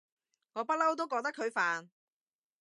[0.53, 1.87] 我不嬲都覺得佢煩